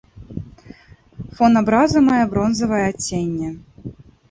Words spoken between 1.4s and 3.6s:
Фон абраза мае бронзавае адценне.